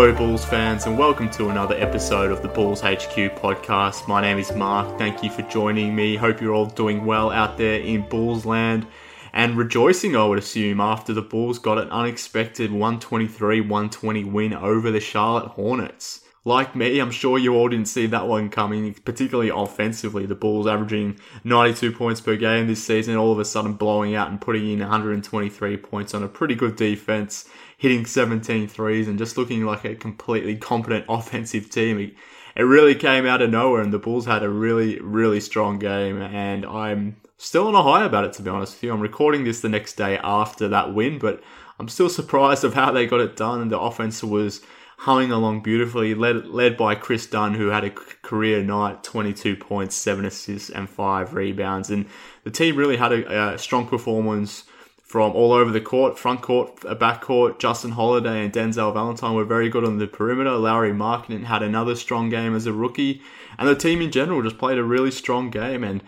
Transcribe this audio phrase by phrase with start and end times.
[0.00, 4.06] Hello, Bulls fans, and welcome to another episode of the Bulls HQ podcast.
[4.06, 4.96] My name is Mark.
[4.96, 6.14] Thank you for joining me.
[6.14, 8.86] Hope you're all doing well out there in Bulls land
[9.32, 14.92] and rejoicing, I would assume, after the Bulls got an unexpected 123 120 win over
[14.92, 16.20] the Charlotte Hornets.
[16.44, 20.26] Like me, I'm sure you all didn't see that one coming, particularly offensively.
[20.26, 24.30] The Bulls averaging 92 points per game this season, all of a sudden blowing out
[24.30, 29.38] and putting in 123 points on a pretty good defense hitting 17 threes and just
[29.38, 32.12] looking like a completely competent offensive team.
[32.56, 36.20] It really came out of nowhere, and the Bulls had a really, really strong game.
[36.20, 38.92] And I'm still on a high about it, to be honest with you.
[38.92, 41.40] I'm recording this the next day after that win, but
[41.78, 43.62] I'm still surprised of how they got it done.
[43.62, 44.60] And the offense was
[44.98, 49.94] humming along beautifully, led led by Kris Dunn, who had a career night, 22 points,
[49.94, 51.90] seven assists, and five rebounds.
[51.90, 52.06] And
[52.42, 54.64] the team really had a, a strong performance
[55.08, 57.58] from all over the court, front court, back court.
[57.58, 60.52] Justin Holiday and Denzel Valentine were very good on the perimeter.
[60.52, 63.22] Lauri Markkanen had another strong game as a rookie,
[63.58, 65.82] and the team in general just played a really strong game.
[65.82, 66.02] And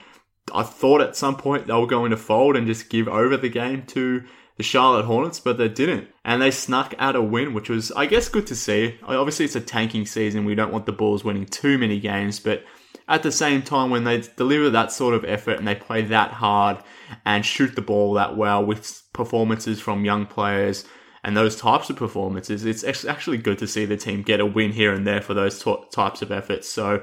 [0.55, 3.49] I thought at some point they were going to fold and just give over the
[3.49, 4.23] game to
[4.59, 6.09] the Charlotte Hornets, but they didn't.
[6.23, 8.99] And they snuck out a win, which was, I guess, good to see.
[9.03, 10.45] Obviously, it's a tanking season.
[10.45, 12.65] We don't want the Bulls winning too many games, but
[13.09, 16.33] at the same time, when they deliver that sort of effort and they play that
[16.33, 16.83] hard,
[17.25, 20.85] and shoot the ball that well with performances from young players
[21.23, 24.73] and those types of performances, it's actually good to see the team get a win
[24.73, 26.69] here and there for those t- types of efforts.
[26.69, 27.03] So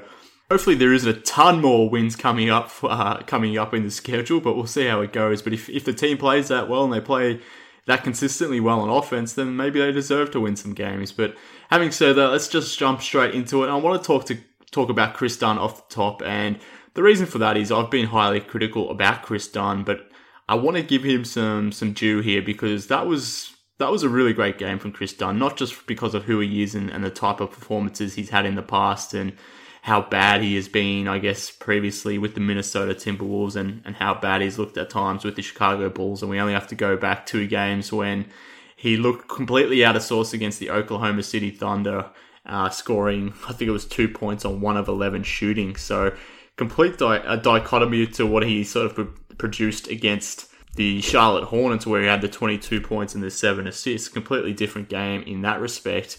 [0.50, 4.40] hopefully there isn't a ton more wins coming up uh, coming up in the schedule,
[4.40, 5.40] but we'll see how it goes.
[5.40, 7.40] But if, if the team plays that well and they play
[7.86, 11.12] that consistently well on offense, then maybe they deserve to win some games.
[11.12, 11.36] But
[11.70, 13.68] having said that, let's just jump straight into it.
[13.68, 14.38] I want to talk to
[14.70, 16.58] talk about Kris Dunn off the top and
[16.98, 20.10] the reason for that is I've been highly critical about Kris Dunn, but
[20.48, 24.08] I want to give him some some due here because that was that was a
[24.08, 27.04] really great game from Kris Dunn, not just because of who he is and, and
[27.04, 29.34] the type of performances he's had in the past and
[29.82, 34.14] how bad he has been, I guess, previously with the Minnesota Timberwolves and, and how
[34.14, 36.20] bad he's looked at times with the Chicago Bulls.
[36.20, 38.26] And we only have to go back two games when
[38.74, 42.10] he looked completely out of sorts against the Oklahoma City Thunder,
[42.44, 45.76] uh, scoring, I think it was two points on one of 11 shooting.
[45.76, 46.16] So
[46.58, 52.02] complete di- a dichotomy to what he sort of produced against the Charlotte Hornets, where
[52.02, 54.08] he had the 22 points and the 7 assists.
[54.08, 56.18] Completely different game in that respect.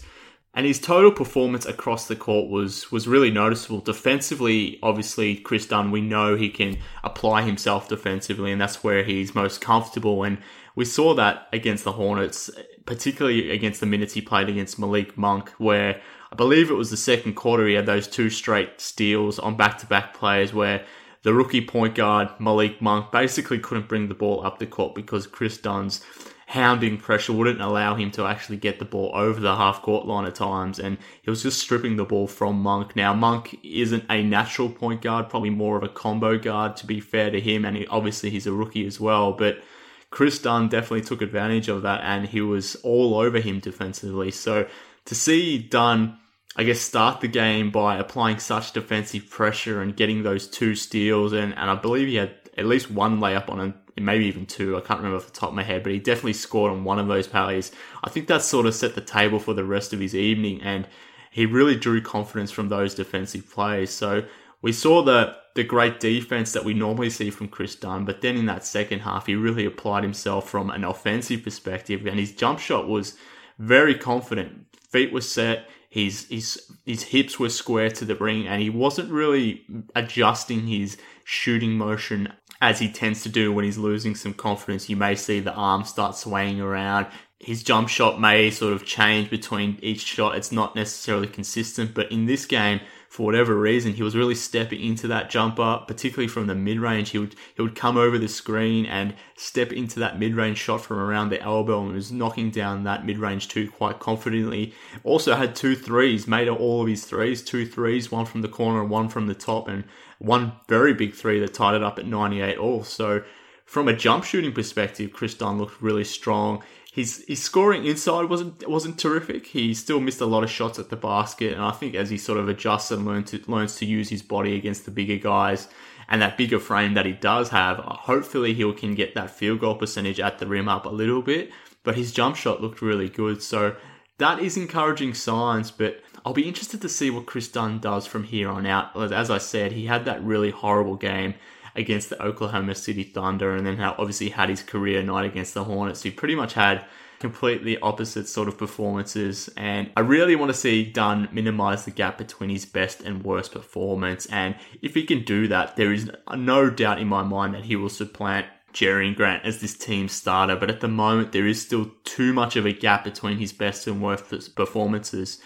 [0.52, 3.80] And his total performance across the court was was really noticeable.
[3.80, 9.32] Defensively, obviously, Kris Dunn, we know he can apply himself defensively, and that's where he's
[9.32, 10.24] most comfortable.
[10.24, 10.38] And
[10.74, 12.50] we saw that against the Hornets,
[12.84, 16.00] particularly against the minutes he played against Malik Monk, where
[16.32, 19.78] I believe it was the second quarter he had those two straight steals on back
[19.78, 20.84] to back plays where
[21.22, 25.26] the rookie point guard Malik Monk basically couldn't bring the ball up the court because
[25.26, 26.04] Kris Dunn's
[26.46, 30.24] hounding pressure wouldn't allow him to actually get the ball over the half court line
[30.24, 32.96] at times and he was just stripping the ball from Monk.
[32.96, 37.00] Now Monk isn't a natural point guard, probably more of a combo guard to be
[37.00, 39.62] fair to him and he, obviously he's a rookie as well, but
[40.10, 44.32] Kris Dunn definitely took advantage of that and he was all over him defensively.
[44.32, 44.66] So
[45.06, 46.18] to see Dunn
[46.56, 51.32] I guess, start the game by applying such defensive pressure and getting those two steals.
[51.32, 54.76] And, and I believe he had at least one layup on him, maybe even two.
[54.76, 56.98] I can't remember off the top of my head, but he definitely scored on one
[56.98, 57.70] of those pallies.
[58.02, 60.88] I think that sort of set the table for the rest of his evening, and
[61.30, 63.90] he really drew confidence from those defensive plays.
[63.90, 64.24] So
[64.60, 68.36] we saw the the great defense that we normally see from Kris Dunn, but then
[68.36, 72.58] in that second half, he really applied himself from an offensive perspective, and his jump
[72.58, 73.16] shot was
[73.58, 74.66] very confident.
[74.90, 79.10] Feet were set, his his his hips were square to the ring, and he wasn't
[79.10, 79.64] really
[79.94, 84.88] adjusting his shooting motion as he tends to do when he's losing some confidence.
[84.88, 87.06] You may see the arm start swaying around.
[87.38, 90.36] His jump shot may sort of change between each shot.
[90.36, 94.80] It's not necessarily consistent, but in this game, for whatever reason, he was really stepping
[94.80, 97.10] into that jumper, particularly from the mid range.
[97.10, 100.82] He would he would come over the screen and step into that mid range shot
[100.82, 104.72] from around the elbow and was knocking down that mid range two quite confidently.
[105.02, 108.80] Also had two threes, made all of his threes, two threes, one from the corner
[108.80, 109.82] and one from the top, and
[110.20, 112.84] one very big three that tied it up at 98 all.
[112.84, 113.24] So
[113.64, 116.62] from a jump shooting perspective, Kris Dunn looked really strong
[117.00, 119.46] his his scoring inside wasn't wasn't terrific.
[119.46, 122.18] He still missed a lot of shots at the basket, and I think as he
[122.18, 125.68] sort of adjusts and learns to learns to use his body against the bigger guys
[126.08, 129.76] and that bigger frame that he does have, hopefully he can get that field goal
[129.76, 131.50] percentage at the rim up a little bit.
[131.84, 133.76] But his jump shot looked really good, so
[134.18, 135.70] that is encouraging signs.
[135.70, 139.12] But I'll be interested to see what Kris Dunn does from here on out.
[139.12, 141.34] As I said, he had that really horrible game
[141.80, 145.64] against the Oklahoma City Thunder, and then how obviously had his career night against the
[145.64, 146.02] Hornets.
[146.02, 146.84] He pretty much had
[147.18, 152.16] completely opposite sort of performances, and I really want to see Dunn minimize the gap
[152.16, 154.26] between his best and worst performance.
[154.26, 157.76] And if he can do that, there is no doubt in my mind that he
[157.76, 160.56] will supplant Jerian Grant as this team starter.
[160.56, 163.86] But at the moment, there is still too much of a gap between his best
[163.86, 165.40] and worst performances.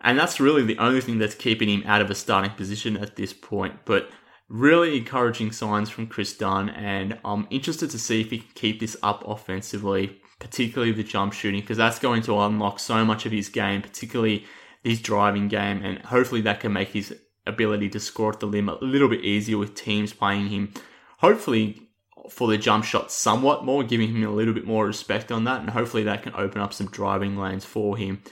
[0.00, 3.16] And that's really the only thing that's keeping him out of a starting position at
[3.16, 3.84] this point.
[3.84, 4.08] But
[4.48, 8.80] really encouraging signs from Kris Dunn, and I'm interested to see if he can keep
[8.80, 13.32] this up offensively, particularly the jump shooting, because that's going to unlock so much of
[13.32, 14.46] his game, particularly
[14.82, 17.14] his driving game, and hopefully that can make his
[17.46, 20.72] ability to score at the limit a little bit easier with teams playing him.
[21.18, 21.82] Hopefully,
[22.30, 25.60] for the jump shot somewhat more, giving him a little bit more respect on that,
[25.60, 28.22] and hopefully that can open up some driving lanes for him.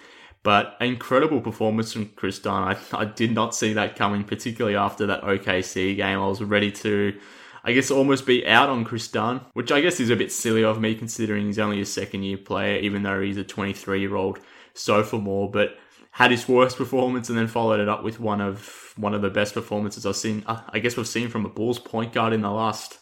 [0.46, 2.62] But incredible performance from Kris Dunn.
[2.62, 6.20] I, I did not see that coming, particularly after that OKC game.
[6.20, 7.19] I was ready to,
[7.64, 10.62] I guess, almost be out on Kris Dunn, which I guess is a bit silly
[10.62, 14.14] of me considering he's only a second year player, even though he's a 23 year
[14.14, 14.38] old
[14.72, 15.50] sophomore.
[15.50, 15.78] But
[16.12, 19.31] had his worst performance and then followed it up with one of one of the
[19.31, 20.44] best performances I've seen.
[20.46, 23.00] Uh, I guess we've seen from a Bulls point guard in the last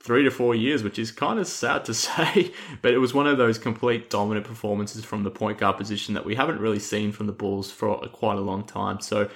[0.00, 2.52] three to four years, which is kind of sad to say,
[2.82, 6.24] but it was one of those complete dominant performances from the point guard position that
[6.24, 9.00] we haven't really seen from the Bulls for quite a long time.
[9.00, 9.28] So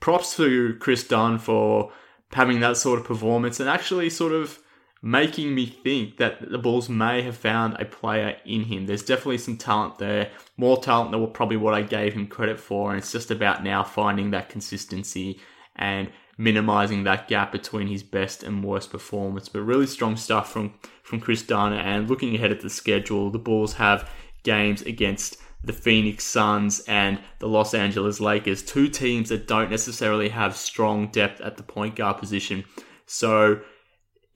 [0.00, 1.92] props to Kris Dunn for
[2.32, 4.58] having that sort of performance and actually sort of
[5.04, 8.86] making me think that the Bulls may have found a player in him.
[8.86, 12.90] There's definitely some talent there, more talent than probably what I gave him credit for,
[12.90, 15.38] and it's just about now finding that consistency
[15.76, 19.48] and minimizing that gap between his best and worst performance.
[19.48, 21.72] But really strong stuff from from Kris Dunn.
[21.72, 24.10] And looking ahead at the schedule, the Bulls have
[24.42, 30.28] games against the Phoenix Suns and the Los Angeles Lakers, two teams that don't necessarily
[30.28, 32.64] have strong depth at the point guard position.
[33.06, 33.60] So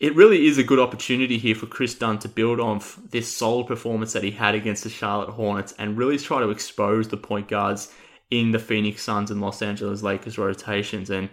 [0.01, 2.81] it really is a good opportunity here for Kris Dunn to build on
[3.11, 7.09] this solid performance that he had against the Charlotte Hornets and really try to expose
[7.09, 7.93] the point guards
[8.31, 11.11] in the Phoenix Suns and Los Angeles Lakers rotations.
[11.11, 11.29] And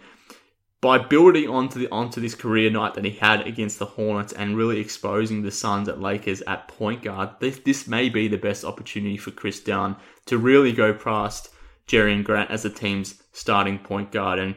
[0.86, 4.56] by building onto the onto this career night that he had against the Hornets and
[4.56, 8.64] really exposing the Suns at Lakers at point guard, this, this may be the best
[8.64, 9.96] opportunity for Kris Dunn
[10.28, 11.50] to really go past
[11.88, 14.38] Jerian Grant as the team's starting point guard.
[14.38, 14.54] And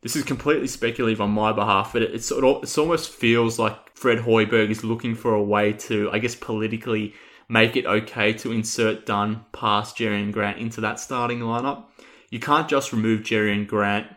[0.00, 4.18] this is completely speculative on my behalf, but it, it's it almost feels like Fred
[4.18, 7.14] Hoiberg is looking for a way to, I guess, politically
[7.48, 11.84] make it okay to insert Dunn past Jerian Grant into that starting lineup.
[12.30, 14.08] You can't just remove Jerian Grant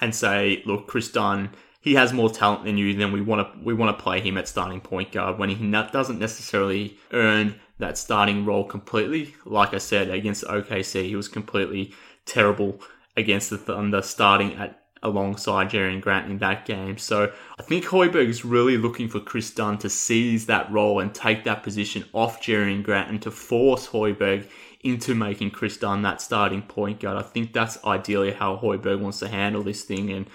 [0.00, 1.50] and say, look, Kris Dunn,
[1.80, 4.36] he has more talent than you, then we want to we want to play him
[4.36, 9.34] at starting point guard when he doesn't necessarily earn that starting role completely.
[9.44, 11.94] Like I said, against OKC, he was completely
[12.26, 12.80] terrible
[13.16, 16.98] against the Thunder, um, starting at alongside Jerian Grant in that game.
[16.98, 21.14] So I think Hoiberg is really looking for Kris Dunn to seize that role and
[21.14, 24.48] take that position off Jerian Grant and to force Hoiberg
[24.82, 27.16] into making Kris Dunn that starting point guard.
[27.16, 30.10] I think that's ideally how Hoiberg wants to handle this thing.
[30.10, 30.26] And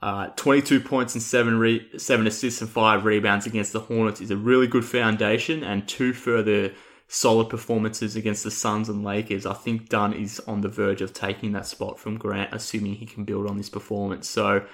[0.00, 4.30] uh, 22 points and seven re- seven assists and five rebounds against the Hornets is
[4.30, 5.64] a really good foundation.
[5.64, 6.72] And two further
[7.08, 9.46] solid performances against the Suns and Lakers.
[9.46, 13.06] I think Dunn is on the verge of taking that spot from Grant, assuming he
[13.06, 14.28] can build on this performance.
[14.28, 14.64] So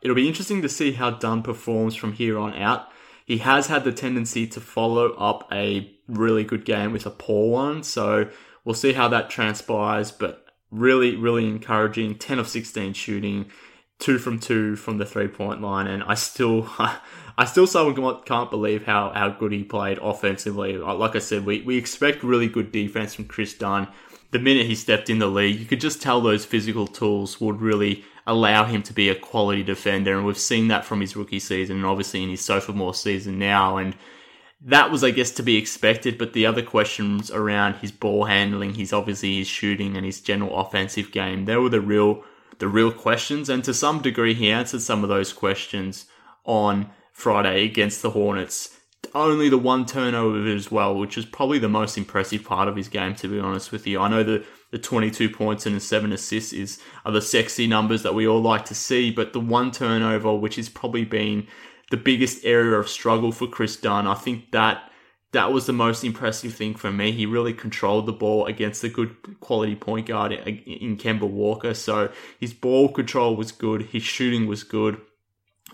[0.00, 2.88] it'll be interesting to see how Dunn performs from here on out.
[3.26, 7.50] he has had the tendency to follow up a really good game with a poor
[7.50, 7.82] one.
[7.82, 8.28] So
[8.64, 10.10] we'll see how that transpires.
[10.10, 12.16] But really, really encouraging.
[12.16, 13.46] 10 of 16 shooting,
[13.98, 15.86] two from two from the three point line.
[15.86, 20.76] And I still, I still can't believe how, how good he played offensively.
[20.76, 23.88] Like I said, we, we expect really good defense from Kris Dunn.
[24.32, 27.60] The minute he stepped in the league, you could just tell those physical tools would
[27.60, 30.16] really allow him to be a quality defender.
[30.16, 33.76] And we've seen that from his rookie season and obviously in his sophomore season now.
[33.76, 33.94] And
[34.64, 36.16] that was, I guess, to be expected.
[36.16, 40.58] But the other questions around his ball handling, his obviously his shooting and his general
[40.58, 42.24] offensive game, they were the real,
[42.58, 43.48] the real questions.
[43.48, 46.06] And to some degree, he answered some of those questions
[46.44, 48.78] on Friday against the Hornets.
[49.14, 52.88] Only the one turnover as well, which is probably the most impressive part of his
[52.88, 54.00] game, to be honest with you.
[54.00, 58.02] I know the, the 22 points and the 7 assists is are the sexy numbers
[58.02, 61.46] that we all like to see, but the one turnover, which has probably been
[61.90, 64.90] the biggest area of struggle for Kris Dunn, I think that
[65.32, 67.10] that was the most impressive thing for me.
[67.10, 71.74] He really controlled the ball against a good quality point guard in Kemba Walker.
[71.74, 75.00] So his ball control was good, his shooting was good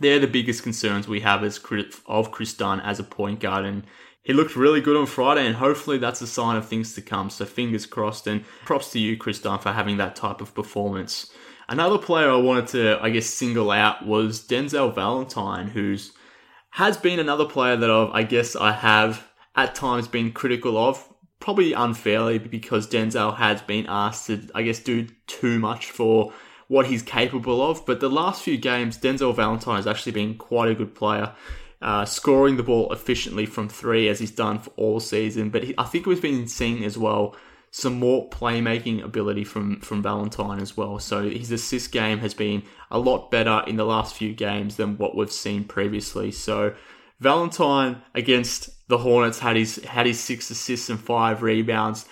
[0.01, 1.61] they're the biggest concerns we have as
[2.07, 3.85] of Kris Dunn as a point guard, and
[4.23, 7.31] he looked really good on Friday, and hopefully that's a sign of things to come.
[7.31, 11.31] So fingers crossed, and props to you, Kris Dunn, for having that type of performance.
[11.71, 16.13] Another player I wanted to, I guess, single out was Denzel Valentine, who's
[16.71, 19.25] has been another player that I've, I guess, I have
[19.55, 21.09] at times been critical of,
[21.39, 26.33] probably unfairly because Denzel has been asked to, I guess, do too much for
[26.67, 27.87] what he's capable of.
[27.87, 31.33] But the last few games, Denzel Valentine has actually been quite a good player,
[31.81, 35.51] uh, scoring the ball efficiently from three as he's done for all season.
[35.51, 37.37] But he, I think we've been seeing as well
[37.71, 40.99] some more playmaking ability from from Valentine as well.
[40.99, 44.99] So his assist game has been a lot better in the last few games than
[44.99, 46.33] what we've seen previously.
[46.33, 46.75] So
[47.21, 52.07] Valentine against the Hornets had his had his six assists and five rebounds,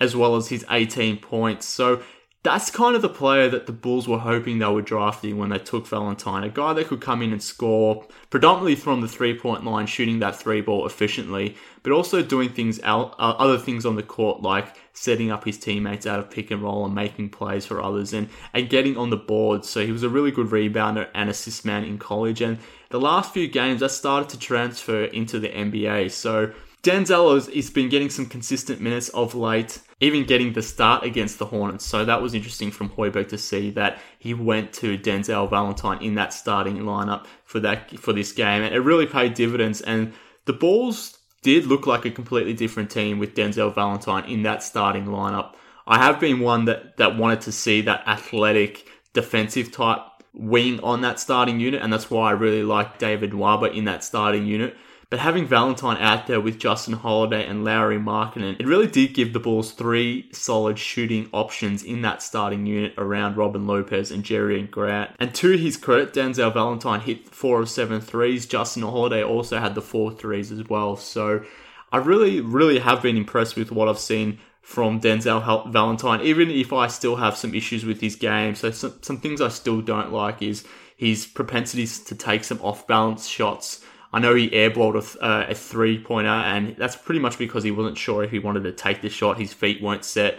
[0.00, 1.66] as well as his 18 points.
[1.66, 2.02] So
[2.44, 5.58] that's kind of the player that the Bulls were hoping they were drafting when they
[5.58, 6.44] took Valentine.
[6.44, 10.18] A guy that could come in and score, predominantly from the three point line, shooting
[10.18, 14.42] that three ball efficiently, but also doing things out, uh, other things on the court
[14.42, 18.12] like setting up his teammates out of pick and roll and making plays for others
[18.12, 19.64] and, and getting on the board.
[19.64, 22.42] So he was a really good rebounder and assist man in college.
[22.42, 22.58] And
[22.90, 26.10] the last few games, that started to transfer into the NBA.
[26.10, 26.52] So
[26.84, 31.46] Denzel has, been getting some consistent minutes of late, even getting the start against the
[31.46, 31.84] Hornets.
[31.84, 36.14] So that was interesting from Hoiberg to see that he went to Denzel Valentine in
[36.16, 39.80] that starting lineup for that for this game, and it really paid dividends.
[39.80, 40.12] And
[40.44, 45.06] the Bulls did look like a completely different team with Denzel Valentine in that starting
[45.06, 45.54] lineup.
[45.86, 50.00] I have been one that that wanted to see that athletic defensive type
[50.34, 54.04] wing on that starting unit, and that's why I really like David Nwaba in that
[54.04, 54.76] starting unit.
[55.10, 59.32] But having Valentine out there with Justin Holiday and Lauri Markkanen, it really did give
[59.32, 64.70] the Bulls three solid shooting options in that starting unit around Robin Lopez and Jerian
[64.70, 65.10] Grant.
[65.18, 68.46] And to his credit, Denzel Valentine hit four of seven threes.
[68.46, 70.96] Justin Holiday also had the four threes as well.
[70.96, 71.44] So
[71.92, 76.72] I really, really have been impressed with what I've seen from Denzel Valentine, even if
[76.72, 78.54] I still have some issues with his game.
[78.54, 80.64] So some, some things I still don't like is
[80.96, 83.84] his propensities to take some off balance shots
[84.14, 87.72] I know he airballed a, uh, a three pointer, and that's pretty much because he
[87.72, 89.40] wasn't sure if he wanted to take the shot.
[89.40, 90.38] His feet weren't set.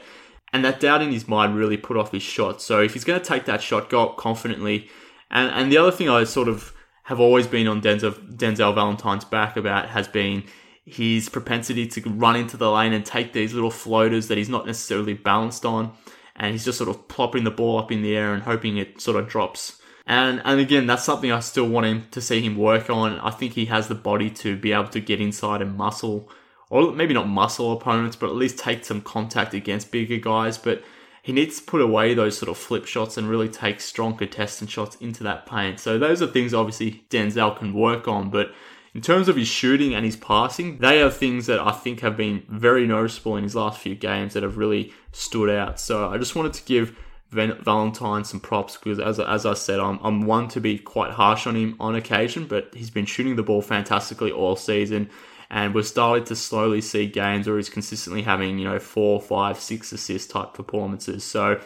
[0.53, 2.61] And that doubt in his mind really put off his shot.
[2.61, 4.87] So if he's going to take that shot, go up confidently.
[5.29, 9.25] And, and the other thing I sort of have always been on Denzel, Denzel Valentine's
[9.25, 10.45] back about has been
[10.85, 14.65] his propensity to run into the lane and take these little floaters that he's not
[14.65, 15.91] necessarily balanced on.
[16.37, 19.01] And he's just sort of plopping the ball up in the air and hoping it
[19.01, 22.57] sort of drops and and again, that's something I still want him to see him
[22.57, 23.19] work on.
[23.19, 26.29] I think he has the body to be able to get inside and muscle,
[26.69, 30.57] or maybe not muscle opponents, but at least take some contact against bigger guys.
[30.57, 30.83] But
[31.23, 34.69] he needs to put away those sort of flip shots and really take strong contestant
[34.69, 35.79] shots into that paint.
[35.79, 38.53] So those are things obviously Denzel can work on, but
[38.93, 42.15] in terms of his shooting and his passing, they are things that I think have
[42.15, 45.79] been very noticeable in his last few games that have really stood out.
[45.79, 46.95] So I just wanted to give
[47.31, 51.47] Valentine some props because, as, as I said, I'm, I'm one to be quite harsh
[51.47, 55.09] on him on occasion, but he's been shooting the ball fantastically all season.
[55.49, 59.59] And we're starting to slowly see games where he's consistently having, you know, four, five,
[59.59, 61.23] six assist type performances.
[61.23, 61.61] So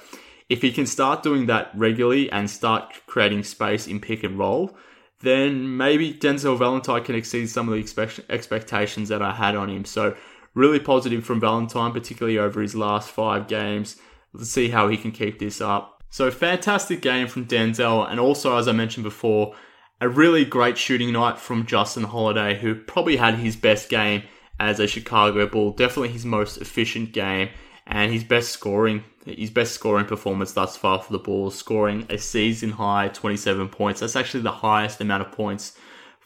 [0.50, 4.76] if he can start doing that regularly and start creating space in pick and roll,
[5.22, 9.70] then maybe Denzel Valentine can exceed some of the expect- expectations that I had on
[9.70, 9.86] him.
[9.86, 10.16] So
[10.54, 13.98] really positive from Valentine, particularly over his last five games.
[14.34, 16.04] Let's see how he can keep this up.
[16.12, 19.56] So, fantastic game from Denzel, and also, as I mentioned before,
[20.02, 24.24] A really great shooting night from Justin Holiday, who probably had his best game
[24.58, 27.50] as a Chicago Bull, definitely his most efficient game,
[27.86, 32.18] and his best scoring, his best scoring performance thus far for the Bulls, scoring a
[32.18, 34.00] season high 27 points.
[34.00, 35.78] That's actually the highest amount of points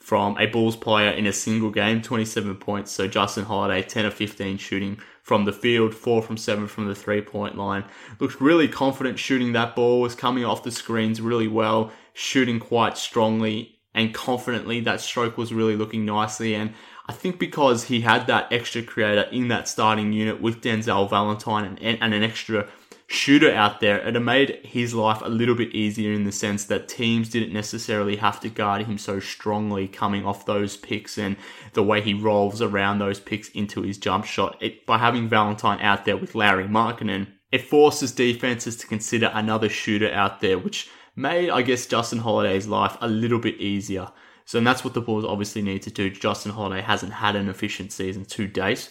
[0.03, 2.91] from a Bulls player in a single game, 27 points.
[2.91, 6.93] So Justin Holiday, 10 of 15 shooting from the field, 4 from 7 from the
[6.93, 7.85] three point line.
[8.19, 12.97] Looked really confident shooting that ball, was coming off the screens really well, shooting quite
[12.97, 14.81] strongly and confidently.
[14.81, 16.53] That stroke was really looking nicely.
[16.53, 16.73] And
[17.07, 21.77] I think because he had that extra creator in that starting unit with Denzel Valentine
[21.81, 22.67] and, and an extra
[23.13, 26.87] shooter out there, it made his life a little bit easier in the sense that
[26.87, 31.37] teams didn't necessarily have to guard him so strongly coming off those picks and
[31.73, 34.57] the way he rolls around those picks into his jump shot.
[34.61, 39.69] It, by having Valentine out there with Lauri Markkanen, it forces defenses to consider another
[39.69, 44.11] shooter out there, which made, I guess, Justin Holiday's life a little bit easier.
[44.45, 46.09] So and that's what the Bulls obviously need to do.
[46.09, 48.89] Justin Holiday hasn't had an efficient season to date,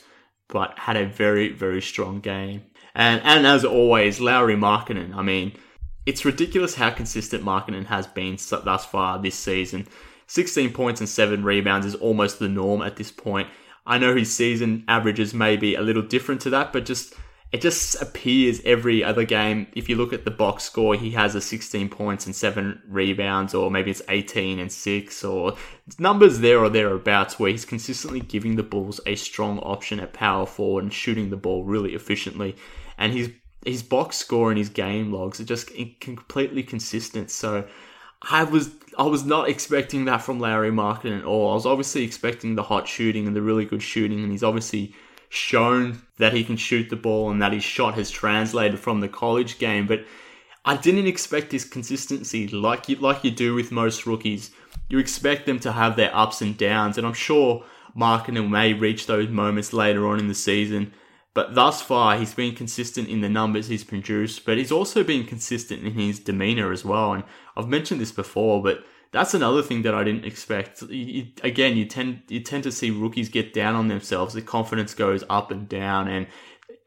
[0.49, 2.63] but had a very, very strong game
[2.95, 5.15] and and as always, Lauri Markkanen.
[5.15, 5.53] I mean,
[6.07, 9.87] it's ridiculous how consistent Markkanen has been thus far this season.
[10.27, 13.49] 16 points and 7 rebounds is almost the norm at this point.
[13.85, 17.15] I know his season averages may be a little different to that, but just
[17.53, 19.67] it just appears every other game.
[19.75, 23.53] If you look at the box score, he has a 16 points and 7 rebounds,
[23.53, 25.57] or maybe it's 18 and 6, or
[25.99, 30.47] numbers there or thereabouts, where he's consistently giving the Bulls a strong option at power
[30.47, 32.57] forward and shooting the ball really efficiently
[32.99, 33.31] and his
[33.65, 35.71] his box score and his game logs are just
[36.01, 37.31] completely consistent.
[37.31, 37.67] So
[38.23, 41.51] I was I was not expecting that from Lauri Markkanen at all.
[41.51, 44.95] I was obviously expecting the hot shooting and the really good shooting, and he's obviously
[45.29, 49.09] shown that he can shoot the ball and that his shot has translated from the
[49.09, 49.87] college game.
[49.87, 50.05] But
[50.65, 54.51] I didn't expect this consistency like you like you do with most rookies.
[54.89, 57.65] You expect them to have their ups and downs, and I'm sure
[57.97, 60.93] Markkanen may reach those moments later on in the season.
[61.35, 65.25] But thus far, he's been consistent in the numbers he's produced, but he's also been
[65.25, 67.15] consistent in his demeanor as well.
[67.15, 67.25] And
[67.57, 70.83] I've mentioned this before, but that's another thing that I didn't expect.
[70.83, 74.35] You, again, you tend you tend to see rookies get down on themselves.
[74.35, 76.27] The confidence goes up and down, and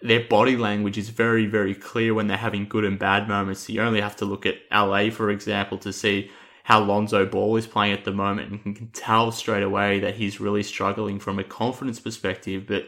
[0.01, 3.69] their body language is very very clear when they're having good and bad moments.
[3.69, 6.29] You only have to look at LA, for example, to see
[6.63, 10.39] how Lonzo Ball is playing at the moment, and can tell straight away that he's
[10.39, 12.65] really struggling from a confidence perspective.
[12.67, 12.87] But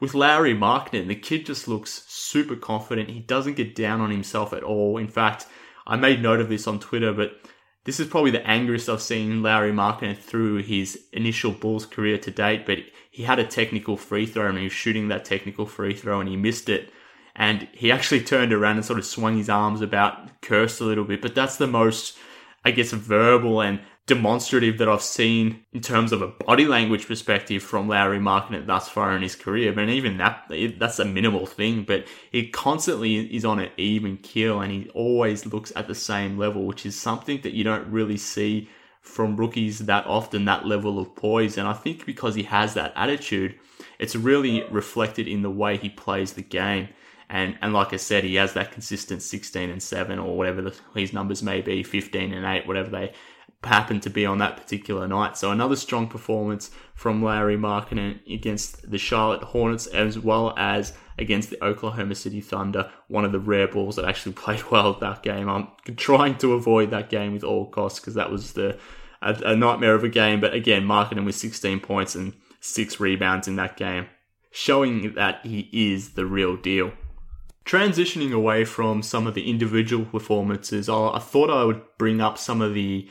[0.00, 3.10] with Lauri Markkanen, the kid just looks super confident.
[3.10, 4.98] He doesn't get down on himself at all.
[4.98, 5.46] In fact,
[5.86, 7.40] I made note of this on Twitter, but
[7.84, 12.30] this is probably the angriest I've seen Lauri Markkanen through his initial Bulls career to
[12.30, 12.66] date.
[12.66, 12.78] But
[13.10, 16.28] he had a technical free throw and he was shooting that technical free throw and
[16.28, 16.92] he missed it.
[17.34, 21.04] And he actually turned around and sort of swung his arms about, cursed a little
[21.04, 21.22] bit.
[21.22, 22.18] But that's the most,
[22.64, 27.62] I guess, verbal and demonstrative that I've seen in terms of a body language perspective
[27.62, 29.72] from Lauri Markkanen thus far in his career.
[29.72, 31.84] But even that, that's a minimal thing.
[31.84, 36.38] But he constantly is on an even keel and he always looks at the same
[36.38, 38.68] level, which is something that you don't really see
[39.02, 41.58] from rookies that often, that level of poise.
[41.58, 43.54] And I think because he has that attitude,
[43.98, 46.88] it's really reflected in the way he plays the game.
[47.30, 50.74] And, and like I said, he has that consistent 16 and 7 or whatever the,
[50.94, 53.12] his numbers may be, 15 and 8, whatever they
[53.64, 55.36] happened to be on that particular night.
[55.36, 61.50] So another strong performance from Lauri Markkanen against the Charlotte Hornets as well as against
[61.50, 65.48] the Oklahoma City Thunder, one of the rare balls that actually played well that game.
[65.48, 68.78] I'm trying to avoid that game with all costs because that was the
[69.20, 70.40] a, a, nightmare of a game.
[70.40, 74.06] But again, Markkanen with 16 points and six rebounds in that game,
[74.52, 76.92] showing that he is the real deal.
[77.64, 82.62] Transitioning away from some of the individual performances, I thought I would bring up some
[82.62, 83.10] of the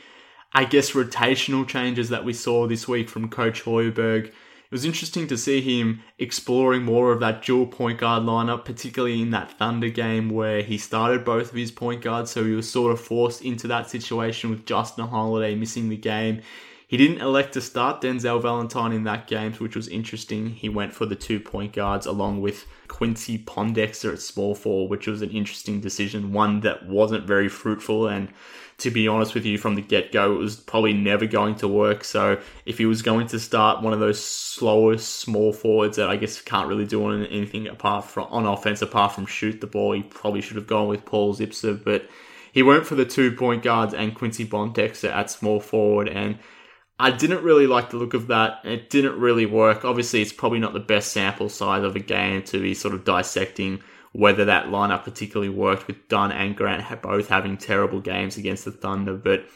[0.52, 4.26] I guess, rotational changes that we saw this week from Coach Hoiberg.
[4.26, 9.22] It was interesting to see him exploring more of that dual point guard lineup, particularly
[9.22, 12.70] in that Thunder game where he started both of his point guards, so he was
[12.70, 16.42] sort of forced into that situation with Justin Holiday missing the game.
[16.88, 20.48] He didn't elect to start Denzel Valentine in that game, which was interesting.
[20.48, 25.06] He went for the two point guards along with Quincy Pondexter at small four, which
[25.06, 28.08] was an interesting decision, one that wasn't very fruitful.
[28.08, 28.30] And
[28.78, 31.68] to be honest with you, from the get go, it was probably never going to
[31.68, 32.04] work.
[32.04, 36.16] So if he was going to start one of those slower small forwards that I
[36.16, 40.04] guess can't really do anything apart from on offense apart from shoot the ball, he
[40.04, 41.84] probably should have gone with Paul Zipser.
[41.84, 42.08] But
[42.50, 46.38] he went for the two point guards and Quincy Pondexter at small forward and
[47.00, 48.60] I didn't really like the look of that.
[48.64, 49.84] It didn't really work.
[49.84, 53.04] Obviously, it's probably not the best sample size of a game to be sort of
[53.04, 53.80] dissecting
[54.12, 58.72] whether that lineup particularly worked with Dunn and Grant both having terrible games against the
[58.72, 59.14] Thunder.
[59.14, 59.46] But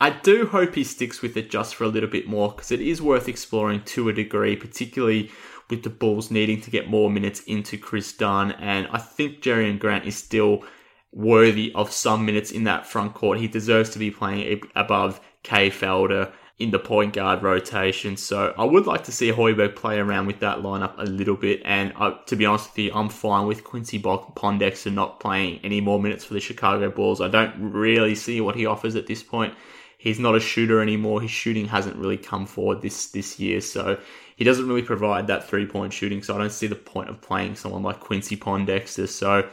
[0.00, 2.80] I do hope he sticks with it just for a little bit more because it
[2.80, 5.30] is worth exploring to a degree, particularly
[5.68, 8.52] with the Bulls needing to get more minutes into Kris Dunn.
[8.52, 10.64] And I think Jerian Grant is still
[11.10, 13.40] worthy of some minutes in that front court.
[13.40, 18.16] He deserves to be playing above Kay Felder in the point guard rotation.
[18.16, 21.60] So I would like to see Hoiberg play around with that lineup a little bit.
[21.64, 25.82] And uh, to be honest with you, I'm fine with Quincy Pondexter not playing any
[25.82, 27.20] more minutes for the Chicago Bulls.
[27.20, 29.54] I don't really see what he offers at this point.
[29.98, 31.20] He's not a shooter anymore.
[31.20, 33.98] His shooting hasn't really come forward this this year, so
[34.36, 36.22] he doesn't really provide that three point shooting.
[36.22, 39.08] So I don't see the point of playing someone like Quincy Pondexter.
[39.08, 39.48] So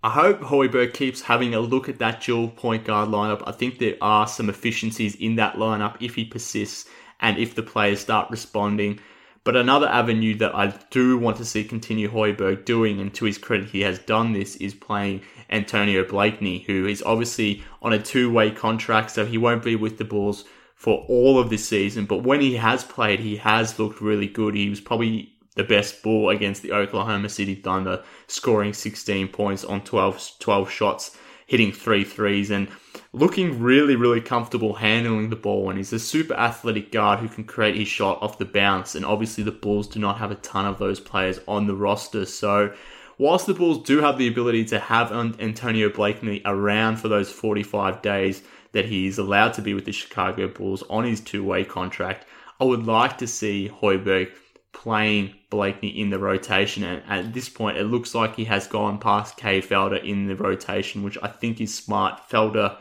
[0.00, 3.42] I hope Hoiberg keeps having a look at that dual point guard lineup.
[3.46, 7.64] I think there are some efficiencies in that lineup if he persists and if the
[7.64, 9.00] players start responding.
[9.42, 13.38] But another avenue that I do want to see continue Hoiberg doing, and to his
[13.38, 18.30] credit, he has done this, is playing Antonio Blakeney, who is obviously on a two
[18.30, 20.44] way contract, so he won't be with the Bulls
[20.76, 22.04] for all of this season.
[22.04, 24.54] But when he has played, he has looked really good.
[24.54, 29.82] He was probably the best ball against the Oklahoma City Thunder, scoring 16 points on
[29.82, 32.68] 12, 12 shots, hitting three threes, and
[33.12, 35.68] looking really, really comfortable handling the ball.
[35.68, 38.94] And he's a super athletic guard who can create his shot off the bounce.
[38.94, 42.24] And obviously, the Bulls do not have a ton of those players on the roster.
[42.24, 42.72] So,
[43.18, 48.00] whilst the Bulls do have the ability to have Antonio Blakeney around for those 45
[48.00, 51.64] days that he is allowed to be with the Chicago Bulls on his two way
[51.64, 52.26] contract,
[52.60, 54.30] I would like to see Hoiberg
[54.72, 56.84] playing Blakeney in the rotation.
[56.84, 60.36] And at this point, it looks like he has gone past Kay Felder in the
[60.36, 62.20] rotation, which I think is smart.
[62.30, 62.76] Felder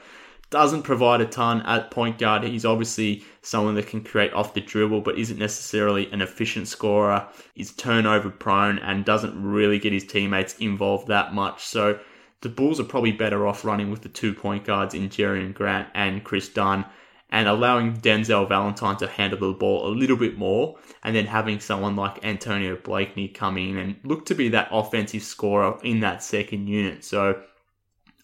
[0.50, 2.44] doesn't provide a ton at point guard.
[2.44, 7.28] He's obviously someone that can create off the dribble, but isn't necessarily an efficient scorer.
[7.54, 11.66] He's turnover prone and doesn't really get his teammates involved that much.
[11.66, 12.00] So
[12.42, 15.90] the Bulls are probably better off running with the two point guards in Jerian Grant
[15.94, 16.86] and Kris Dunn
[17.30, 21.60] and allowing Denzel Valentine to handle the ball a little bit more, and then having
[21.60, 26.24] someone like Antonio Blakeney come in and look to be that offensive scorer in that
[26.24, 27.04] second unit.
[27.04, 27.42] So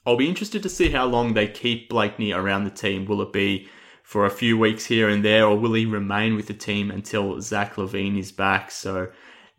[0.06, 3.06] I'll be interested to see how long they keep Blakeney around the team.
[3.06, 3.68] Will it be
[4.04, 7.42] for a few weeks here and there, or will he remain with the team until
[7.42, 8.72] Zach LaVine is back?
[8.72, 9.10] So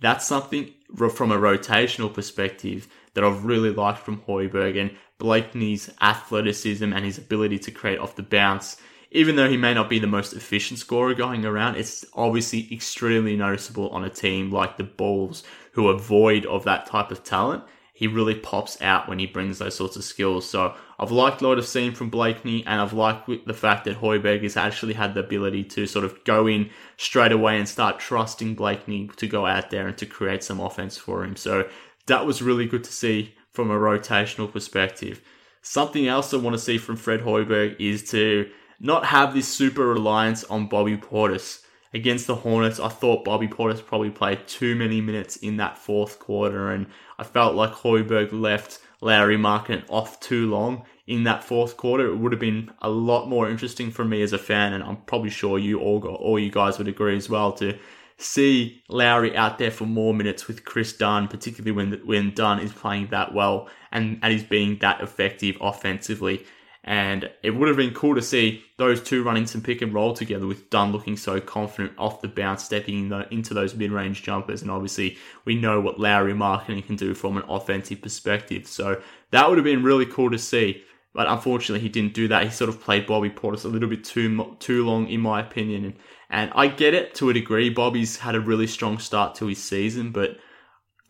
[0.00, 6.92] that's something from a rotational perspective that I've really liked from Hoiberg and Blakeney's athleticism
[6.92, 8.76] and his ability to create off the bounce
[9.14, 13.36] even though he may not be the most efficient scorer going around, it's obviously extremely
[13.36, 17.62] noticeable on a team like the Bulls who are void of that type of talent.
[17.92, 20.50] He really pops out when he brings those sorts of skills.
[20.50, 24.42] So I've liked what I've seen from Blakeney, and I've liked the fact that Hoiberg
[24.42, 28.56] has actually had the ability to sort of go in straight away and start trusting
[28.56, 31.36] Blakeney to go out there and to create some offense for him.
[31.36, 31.68] So
[32.06, 35.22] that was really good to see from a rotational perspective.
[35.62, 39.86] Something else I want to see from Fred Hoiberg is to not have this super
[39.86, 41.60] reliance on Bobby Portis.
[41.92, 46.18] Against the Hornets, I thought Bobby Portis probably played too many minutes in that fourth
[46.18, 46.86] quarter, and
[47.18, 52.06] I felt like Hoiberg left Lauri Markkanen off too long in that fourth quarter.
[52.06, 54.96] It would have been a lot more interesting for me as a fan, and I'm
[55.02, 57.78] probably sure you all, got, all you guys would agree as well to
[58.16, 62.72] see Lauri out there for more minutes with Kris Dunn, particularly when when Dunn is
[62.72, 66.44] playing that well and, and is being that effective offensively.
[66.86, 70.12] And it would have been cool to see those two running some pick and roll
[70.12, 73.90] together with Dunn looking so confident off the bounce, stepping in the, into those mid
[73.90, 74.60] range jumpers.
[74.60, 75.16] And obviously,
[75.46, 78.66] we know what Lauri Markkanen can do from an offensive perspective.
[78.66, 80.84] So that would have been really cool to see.
[81.14, 82.44] But unfortunately, he didn't do that.
[82.44, 85.86] He sort of played Bobby Portis a little bit too too long, in my opinion.
[85.86, 85.94] And,
[86.28, 87.70] and I get it to a degree.
[87.70, 90.36] Bobby's had a really strong start to his season, but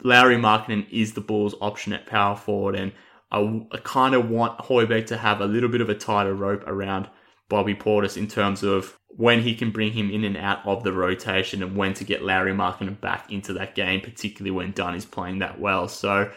[0.05, 2.77] Lauri Markkanen is the Bulls' option at power forward.
[2.77, 2.93] And
[3.35, 6.63] I, I kind of want Hoiberg to have a little bit of a tighter rope
[6.67, 7.09] around
[7.49, 10.93] Bobby Portis in terms of when he can bring him in and out of the
[10.93, 15.05] rotation and when to get Lauri Markkanen back into that game, particularly when Dunn is
[15.05, 15.89] playing that well.
[15.89, 16.31] So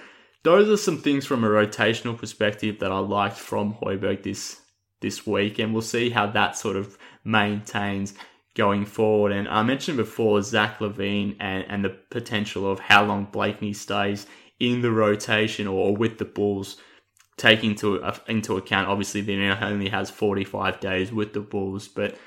[0.43, 4.61] those are some things from a rotational perspective that I liked from Hoiberg this
[4.99, 8.15] this week, and we'll see how that sort of maintains
[8.55, 9.31] going forward.
[9.31, 14.25] And I mentioned before Zach LaVine and, and the potential of how long Blakeney stays
[14.59, 16.77] in the rotation or with the Bulls
[17.37, 22.17] taking into uh, into account obviously they only has 45 days with the Bulls, but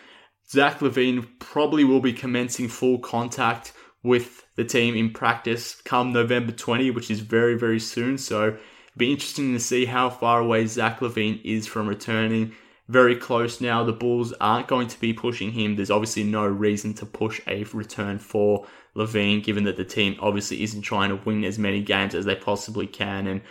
[0.48, 6.52] Zach LaVine probably will be commencing full contact with the team in practice come November
[6.52, 8.18] 20, which is very very soon.
[8.18, 8.58] So it'll
[8.96, 12.52] be interesting to see how far away Zach LaVine is from returning.
[12.90, 13.84] Very close now.
[13.84, 15.76] The Bulls aren't going to be pushing him.
[15.76, 20.64] There's obviously no reason to push a return for LaVine, given that the team obviously
[20.64, 23.28] isn't trying to win as many games as they possibly can.
[23.28, 23.42] And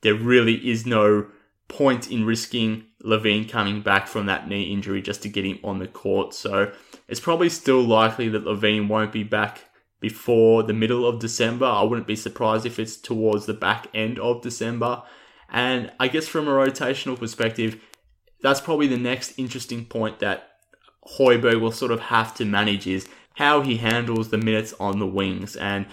[0.00, 1.26] there really is no
[1.68, 5.80] point in risking LaVine coming back from that knee injury just to get him on
[5.80, 6.32] the court.
[6.32, 6.72] So
[7.08, 9.64] it's probably still likely that LaVine won't be back
[10.00, 11.66] before the middle of December.
[11.66, 15.02] I wouldn't be surprised if it's towards the back end of December.
[15.50, 17.78] And I guess from a rotational perspective,
[18.42, 20.50] that's probably the next interesting point that
[21.18, 25.06] Hoiberg will sort of have to manage is how he handles the minutes on the
[25.06, 25.56] wings.
[25.56, 25.86] And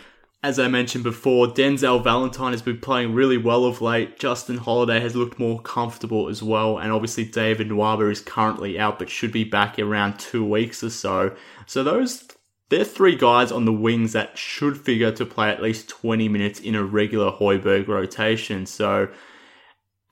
[0.46, 4.20] as I mentioned before, Denzel Valentine has been playing really well of late.
[4.20, 6.78] Justin Holiday has looked more comfortable as well.
[6.78, 10.92] And obviously, David Nwaba is currently out, but should be back around two weeks or
[10.92, 11.36] so.
[11.66, 12.28] So, those
[12.70, 16.60] they're three guys on the wings that should figure to play at least 20 minutes
[16.60, 18.66] in a regular Hoiberg rotation.
[18.66, 19.10] So,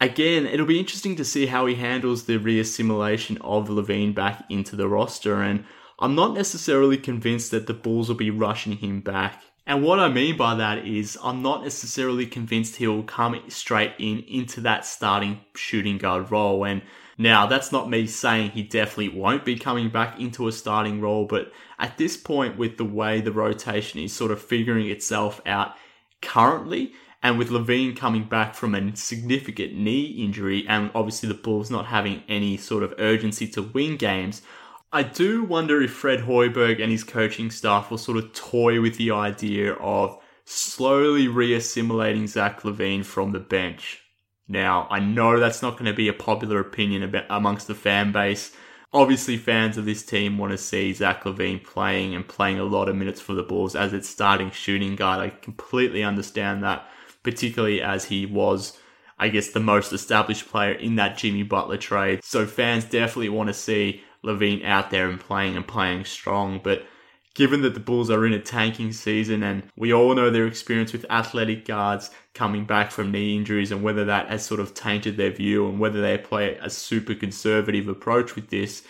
[0.03, 4.75] again, it'll be interesting to see how he handles the reassimilation of LaVine back into
[4.75, 5.41] the roster.
[5.41, 5.63] And
[5.99, 9.41] I'm not necessarily convinced that the Bulls will be rushing him back.
[9.65, 14.19] And what I mean by that is, I'm not necessarily convinced he'll come straight in
[14.27, 16.65] into that starting shooting guard role.
[16.65, 16.81] And
[17.17, 21.25] now, that's not me saying he definitely won't be coming back into a starting role,
[21.25, 25.75] but at this point, with the way the rotation is sort of figuring itself out
[26.21, 31.71] currently, and with LaVine coming back from a significant knee injury, and obviously the Bulls
[31.71, 34.41] not having any sort of urgency to win games,
[34.91, 38.97] I do wonder if Fred Hoiberg and his coaching staff will sort of toy with
[38.97, 44.01] the idea of slowly reassimilating Zach LaVine from the bench.
[44.49, 48.53] Now, I know that's not going to be a popular opinion amongst the fan base.
[48.91, 52.89] Obviously, fans of this team want to see Zach LaVine playing and playing a lot
[52.89, 55.21] of minutes for the Bulls as its starting shooting guard.
[55.21, 56.87] I completely understand that
[57.23, 58.77] particularly as he was,
[59.17, 62.23] I guess, the most established player in that Jimmy Butler trade.
[62.23, 66.59] So fans definitely want to see LaVine out there and playing and playing strong.
[66.63, 66.85] But
[67.33, 70.93] given that the Bulls are in a tanking season and we all know their experience
[70.93, 75.17] with athletic guards coming back from knee injuries and whether that has sort of tainted
[75.17, 78.83] their view and whether they play a super conservative approach with this,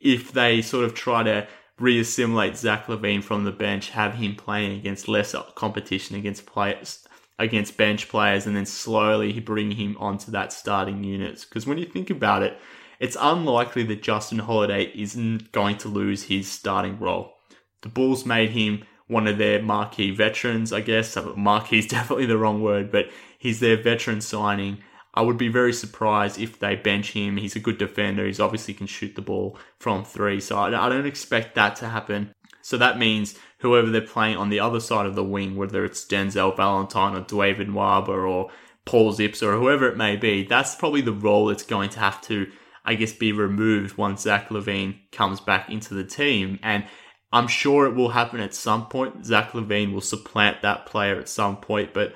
[0.00, 1.46] if they sort of try to
[1.80, 7.06] reassimilate Zach LaVine from the bench, have him playing against lesser competition against players
[7.40, 11.44] against bench players and then slowly bring him onto that starting unit.
[11.48, 12.58] Because when you think about it,
[13.00, 17.32] it's unlikely that Justin Holiday isn't going to lose his starting role.
[17.80, 21.16] The Bulls made him one of their marquee veterans, I guess.
[21.16, 23.06] Uh, marquee is definitely the wrong word, but
[23.38, 24.78] he's their veteran signing.
[25.14, 27.38] I would be very surprised if they bench him.
[27.38, 28.26] He's a good defender.
[28.26, 30.38] He's obviously can shoot the ball from three.
[30.40, 32.32] So I don't expect that to happen.
[32.62, 36.04] So that means whoever they're playing on the other side of the wing, whether it's
[36.04, 38.50] Denzel Valentine or David Nwaba or
[38.84, 42.20] Paul Zips or whoever it may be, that's probably the role that's going to have
[42.22, 42.50] to,
[42.84, 46.58] I guess, be removed once Zach LaVine comes back into the team.
[46.62, 46.86] And
[47.32, 49.24] I'm sure it will happen at some point.
[49.26, 52.14] Zach LaVine will supplant that player at some point, but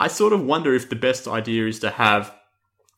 [0.00, 2.34] I sort of wonder if the best idea is to have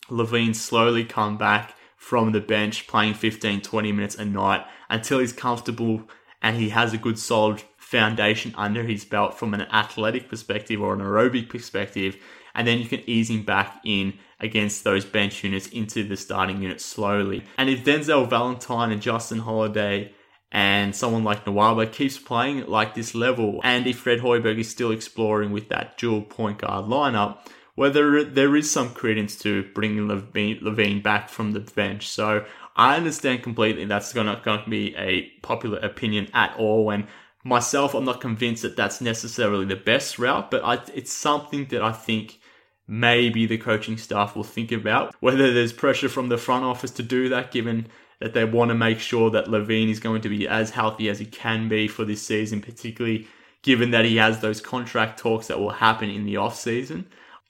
[0.08, 5.32] LaVine slowly come back from the bench playing 15, 20 minutes a night until he's
[5.32, 6.08] comfortable
[6.42, 10.94] and he has a good solid foundation under his belt from an athletic perspective or
[10.94, 12.16] an aerobic perspective,
[12.54, 16.62] and then you can ease him back in against those bench units into the starting
[16.62, 17.42] unit slowly.
[17.58, 20.14] And if Denzel Valentine and Justin Holiday
[20.52, 24.70] and someone like Nwaba keeps playing at like this level, and if Fred Hoiberg is
[24.70, 27.38] still exploring with that dual point guard lineup,
[27.74, 32.08] whether there is some credence to bringing LaVine back from the bench.
[32.08, 32.44] So
[32.76, 36.90] I understand completely that's not going to be a popular opinion at all.
[36.90, 37.06] And
[37.44, 41.82] myself, I'm not convinced that that's necessarily the best route, but I, it's something that
[41.82, 42.38] I think
[42.86, 45.14] maybe the coaching staff will think about.
[45.20, 47.86] Whether there's pressure from the front office to do that, given
[48.20, 51.18] that they want to make sure that LaVine is going to be as healthy as
[51.18, 53.26] he can be for this season, particularly
[53.62, 57.06] given that he has those contract talks that will happen in the off season.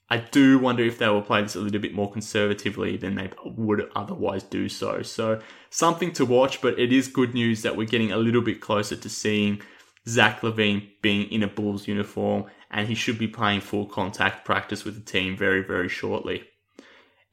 [0.09, 3.31] I do wonder if they will play this a little bit more conservatively than they
[3.45, 5.01] would otherwise do so.
[5.03, 8.59] So, something to watch, but it is good news that we're getting a little bit
[8.59, 9.61] closer to seeing
[10.07, 14.83] Zach LaVine being in a Bulls uniform, and he should be playing full contact practice
[14.83, 16.43] with the team very, very shortly.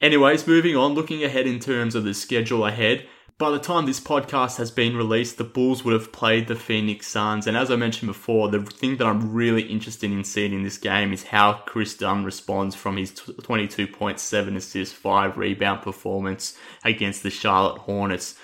[0.00, 3.06] Anyways, moving on, looking ahead in terms of the schedule ahead,
[3.38, 7.06] by the time this podcast has been released, the Bulls would have played the Phoenix
[7.06, 7.46] Suns.
[7.46, 10.76] And as I mentioned before, the thing that I'm really interested in seeing in this
[10.76, 17.30] game is how Kris Dunn responds from his 22.7 assist, 5 rebound performance against the
[17.30, 18.34] Charlotte Hornets.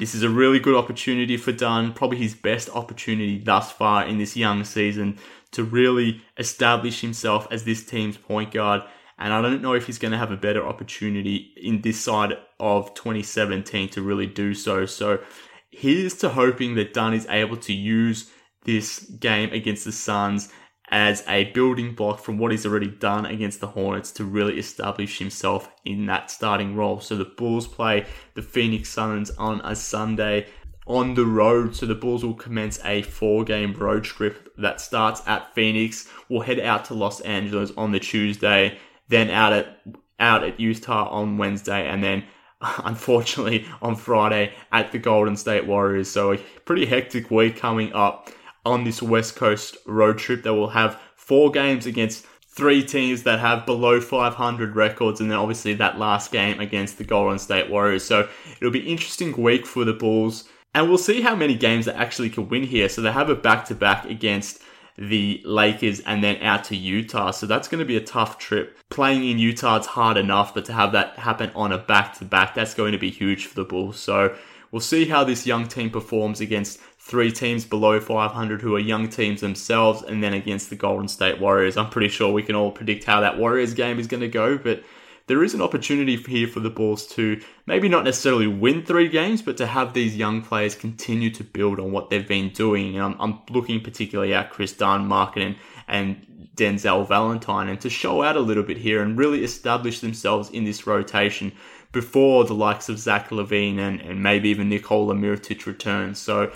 [0.00, 4.16] This is a really good opportunity for Dunn, probably his best opportunity thus far in
[4.16, 5.18] this young season
[5.52, 8.82] to really establish himself as this team's point guard
[9.18, 12.38] and I don't know if he's going to have a better opportunity in this side
[12.58, 14.86] of 2017 to really do so.
[14.86, 15.18] So
[15.70, 18.30] here's to hoping that Dunn is able to use
[18.64, 20.50] this game against the Suns
[20.90, 25.18] as a building block from what he's already done against the Hornets to really establish
[25.18, 27.00] himself in that starting role.
[27.00, 30.46] So the Bulls play the Phoenix Suns on a Sunday
[30.86, 31.76] on the road.
[31.76, 36.08] So the Bulls will commence a four game road trip that starts at Phoenix.
[36.28, 38.76] We'll head out to Los Angeles on the Tuesday,
[39.08, 39.80] then out at
[40.18, 42.24] out at Utah on Wednesday, and then
[42.60, 46.10] unfortunately on Friday at the Golden State Warriors.
[46.10, 48.30] So a pretty hectic week coming up
[48.64, 53.38] on this West Coast road trip They will have four games against three teams that
[53.38, 58.04] have below 500 records, and then obviously that last game against the Golden State Warriors.
[58.04, 58.28] So
[58.60, 60.44] it'll be interesting week for the Bulls,
[60.74, 62.88] and we'll see how many games they actually can win here.
[62.88, 64.60] So they have a back to back against
[64.98, 67.30] the Lakers and then out to Utah.
[67.30, 68.76] So that's going to be a tough trip.
[68.90, 72.24] Playing in Utah, it's hard enough, but to have that happen on a back to
[72.24, 73.98] back, that's going to be huge for the Bulls.
[73.98, 74.36] So
[74.70, 79.08] we'll see how this young team performs against three teams below 500 who are young
[79.08, 81.76] teams themselves, and then against the Golden State Warriors.
[81.76, 84.56] I'm pretty sure we can all predict how that Warriors game is going to go,
[84.56, 84.84] but
[85.26, 89.42] there is an opportunity here for the Bulls to maybe not necessarily win three games,
[89.42, 92.94] but to have these young players continue to build on what they've been doing.
[92.94, 95.56] And I'm, I'm looking particularly at Kris Dunn, Markkanen,
[95.88, 100.48] and Denzel Valentine, and to show out a little bit here and really establish themselves
[100.50, 101.50] in this rotation
[101.90, 106.14] before the likes of Zach LaVine and, and maybe even Nikola Mirotic return.
[106.14, 106.52] So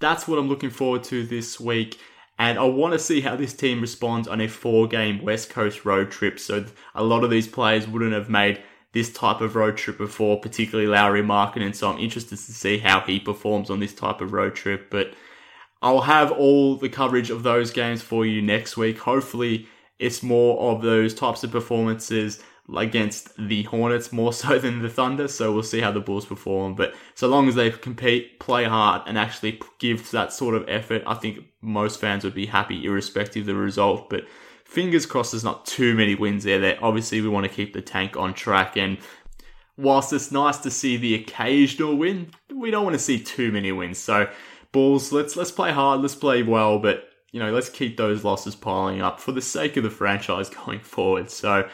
[0.00, 1.98] that's what I'm looking forward to this week.
[2.38, 5.84] And I want to see how this team responds on a four game West Coast
[5.84, 6.40] road trip.
[6.40, 10.40] So a lot of these players wouldn't have made this type of road trip before,
[10.40, 11.74] particularly Lauri Markkanen.
[11.74, 14.90] So I'm interested to see how he performs on this type of road trip.
[14.90, 15.12] But
[15.82, 18.98] I'll have all the coverage of those games for you next week.
[18.98, 22.42] Hopefully, it's more of those types of performances
[22.76, 25.28] against the Hornets more so than the Thunder.
[25.28, 26.74] So we'll see how the Bulls perform.
[26.74, 31.02] But so long as they compete, play hard, and actually give that sort of effort,
[31.06, 34.10] I think most fans would be happy, irrespective of the result.
[34.10, 34.26] But
[34.64, 36.60] fingers crossed, there's not too many wins there.
[36.60, 38.76] That obviously we want to keep the tank on track.
[38.76, 38.98] And
[39.76, 43.72] whilst it's nice to see the occasional win, we don't want to see too many
[43.72, 43.98] wins.
[43.98, 44.30] So
[44.72, 48.54] Bulls, let's let's play hard, let's play well, but you know, let's keep those losses
[48.54, 51.30] piling up for the sake of the franchise going forward.
[51.30, 51.68] So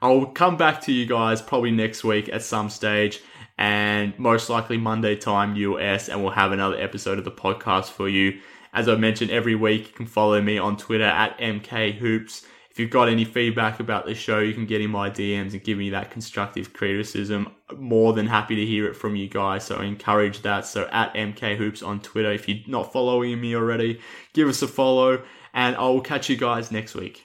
[0.00, 3.20] I'll come back to you guys probably next week at some stage
[3.58, 8.08] and most likely Monday time US and we'll have another episode of the podcast for
[8.08, 8.40] you.
[8.72, 12.46] As I mentioned every week, you can follow me on Twitter at MK Hoops.
[12.70, 15.64] If you've got any feedback about the show, you can get in my DMs and
[15.64, 17.52] give me that constructive criticism.
[17.76, 19.64] More than happy to hear it from you guys.
[19.64, 20.64] So I encourage that.
[20.64, 22.30] So at MK Hoops on Twitter.
[22.30, 24.00] If you're not following me already,
[24.32, 27.24] give us a follow and I will catch you guys next week.